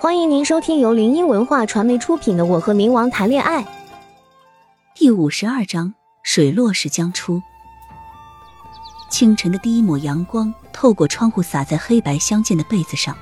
[0.00, 3.62] 欢迎您收听由林音文化传媒出品的《我和冥王谈恋爱》
[4.96, 5.94] 第五十二章：
[6.24, 7.40] 水落石将出。
[9.08, 13.16] 清晨的第一抹阳光透过窗户洒在黑白相间的被子上，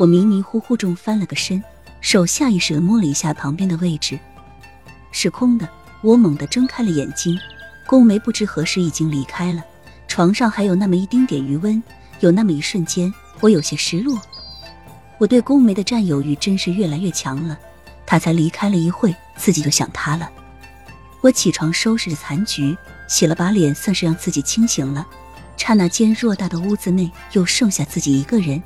[0.00, 1.62] 我迷迷糊糊中翻了个身，
[2.00, 4.18] 手下意识的摸了一下旁边的位置，
[5.12, 5.68] 是空的。
[6.00, 7.38] 我猛地睁开了眼睛，
[7.86, 9.62] 宫梅不知何时已经离开了，
[10.08, 11.80] 床上还有那么一丁点余温。
[12.20, 14.20] 有那么一瞬间，我有些失落。
[15.18, 17.58] 我对宫梅的占有欲真是越来越强了。
[18.06, 20.30] 她才离开了一会，自己就想她了。
[21.20, 22.76] 我起床收拾着残局，
[23.08, 25.06] 洗了把脸，算是让自己清醒了。
[25.56, 28.62] 刹那间，偌大的屋子内又剩下自己一个人。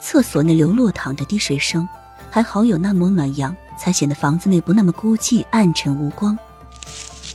[0.00, 1.88] 厕所内流落淌着滴水声，
[2.30, 6.36] 还好有那抹暖阳，才显得房子内不那么孤寂暗沉无光。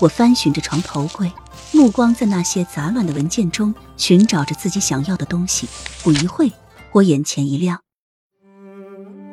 [0.01, 1.31] 我翻寻着床头柜，
[1.75, 5.67] 目光在那些杂乱的文件中寻找着自己想要的东西。
[6.03, 6.49] 不一会，
[6.93, 7.81] 我眼前一亮，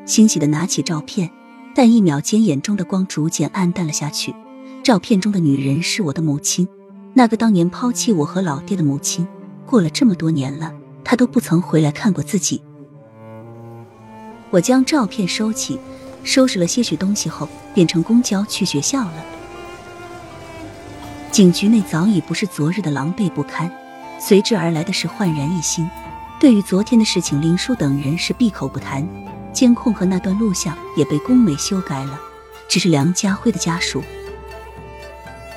[0.04, 1.30] 欣喜的拿起照片，
[1.72, 4.34] 但一秒间，眼中的光逐渐暗淡了下去。
[4.82, 6.66] 照片中的女人是我的母亲，
[7.14, 9.24] 那个当年抛弃我和老爹的母亲。
[9.64, 10.74] 过了这么多年了，
[11.04, 12.60] 她都不曾回来看过自己。
[14.50, 15.78] 我将照片收起，
[16.24, 19.24] 收拾了些许东西后，便乘公交去学校了。
[21.32, 23.72] 警局内早已不是昨日的狼狈不堪，
[24.20, 25.88] 随之而来的是焕然一新。
[26.38, 29.08] 对于昨天的事情，林叔等人是闭口不谈，
[29.50, 32.20] 监控和那段录像也被宫美修改了，
[32.68, 34.04] 只是梁家辉的家属。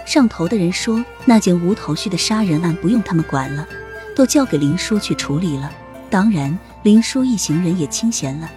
[0.06, 3.68] 上头的人说，那件无头绪的杀人案不用他们管了，
[4.16, 5.70] 都交给林叔去处理了。
[6.10, 8.50] 当然，林叔一行人也清闲了，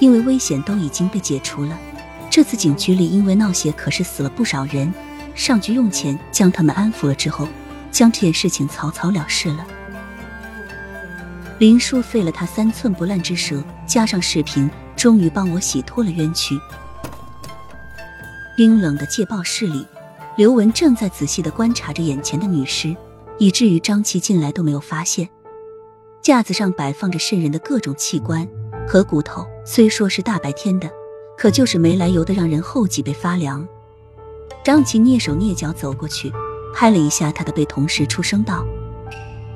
[0.00, 1.78] 因为危险都已经被解除了。
[2.28, 4.92] 这次警局里因为闹血，可是死了不少人。
[5.34, 7.48] 上局用钱将他们安抚了之后，
[7.90, 9.66] 将这件事情草草了事了。
[11.58, 16.58] 林叔费了他三寸不烂之舌，加上视频，终于帮我洗脱了冤屈。
[18.56, 19.86] 冰冷的戒报室里。
[20.36, 22.96] 刘文正在仔细的观察着眼前的女尸，
[23.38, 25.28] 以至于张琪进来都没有发现。
[26.20, 28.44] 架子上摆放着渗人的各种器官
[28.84, 30.90] 和骨头，虽说是大白天的，
[31.38, 33.64] 可就是没来由的让人后脊背发凉。
[34.64, 36.32] 张琪蹑手蹑脚走过去，
[36.74, 38.64] 拍了一下他的背，同时出声道：“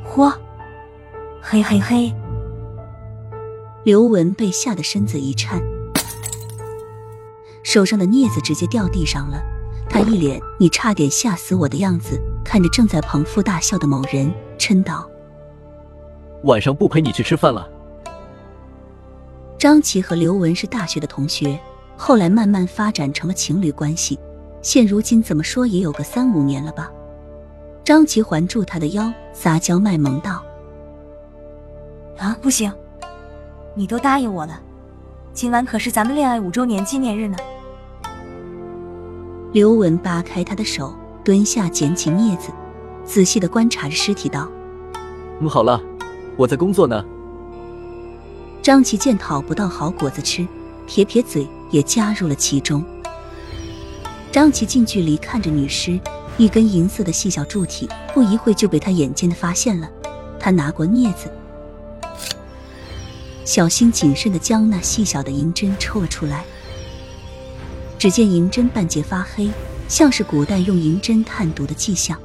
[0.07, 0.31] 嚯，
[1.41, 2.15] 嘿嘿嘿！”
[3.85, 5.63] 刘文被吓得身子一颤，
[7.63, 9.43] 手上的镊子直接掉地上了。
[9.89, 15.09] 他一脸“你差点吓死我”的样子，看着正在捧腹大笑的某人，嗔道
[16.45, 17.67] ：“晚上不陪你去吃饭了。”
[19.59, 21.59] 张琪和刘文是大学的同学，
[21.97, 24.19] 后来慢慢发展成了情侣关系，
[24.61, 26.91] 现如今怎么说也有个三五年了吧。
[27.85, 30.43] 张琪环住他的腰，撒娇卖萌道
[32.19, 32.71] ：“啊，不行，
[33.75, 34.61] 你都答应我了，
[35.33, 37.37] 今晚可是咱们恋爱五周年纪念日呢。”
[39.53, 40.93] 刘文扒开他的手，
[41.25, 42.51] 蹲下捡起镊子，
[43.05, 44.47] 仔细的观察着尸体，道
[45.41, 45.81] ：“嗯，好了，
[46.37, 47.03] 我在工作呢。”
[48.61, 50.47] 张琪见讨不到好果子吃，
[50.87, 52.85] 撇撇嘴，也加入了其中。
[54.31, 55.99] 张琪近距离看着女尸，
[56.37, 59.91] 一根银色的细小柱体，不一会就被他眼尖的发现了。
[60.39, 61.31] 他拿过镊子，
[63.45, 66.45] 小心谨慎的将那细小的银针抽了出来。
[67.99, 69.51] 只见银针半截发黑，
[69.89, 72.17] 像是古代用银针探毒的迹象。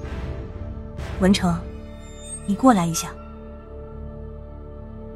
[1.19, 1.57] 文成，
[2.45, 3.09] 你过来一下。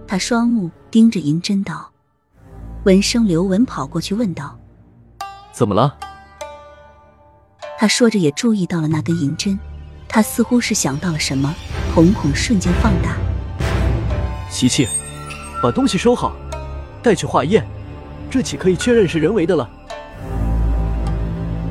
[0.07, 1.91] 他双目盯着银针道
[2.85, 4.57] ：“闻声，刘文跑过去问道
[5.53, 5.95] ：‘怎么了？’
[7.79, 9.59] 他说着也注意到了那根银针，
[10.07, 11.53] 他似乎是想到了什么，
[11.93, 13.15] 瞳孔瞬间放大。
[14.49, 14.87] 琪琪，
[15.61, 16.35] 把东西收好，
[17.03, 17.63] 带去化验，
[18.31, 19.69] 这起可以确认是人为的了。”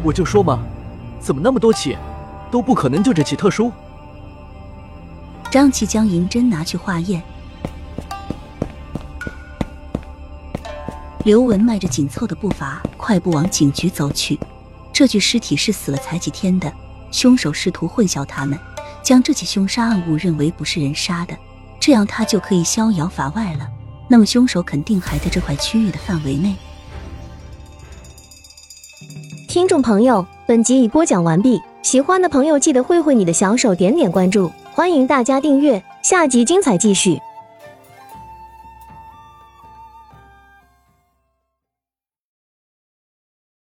[0.04, 0.62] 我就说嘛，
[1.18, 1.98] 怎么那么多起，
[2.52, 3.72] 都不可能就这起特殊。
[5.50, 7.20] 张琪将银针拿去化验，
[11.24, 14.38] 刘文迈着紧凑的步伐，快步往警局走去。
[14.96, 16.72] 这具尸体是死了才几天的，
[17.10, 18.58] 凶手试图混淆他们，
[19.02, 21.36] 将这起凶杀案误认为不是人杀的，
[21.78, 23.68] 这样他就可以逍遥法外了。
[24.08, 26.56] 那么凶手肯定还在这块区域的范围内。
[29.46, 37.20] 听众朋友，本集已播讲完毕，喜欢的朋友记得挥挥你的小手，点点关注，欢迎大家订阅，下集精彩继续。